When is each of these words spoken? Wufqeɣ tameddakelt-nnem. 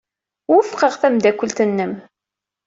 Wufqeɣ 0.51 0.93
tameddakelt-nnem. 1.01 1.93